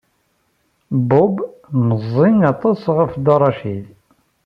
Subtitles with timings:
[1.09, 1.33] Bob
[1.87, 3.85] meẓẓiy aṭas ɣef Dda Racid.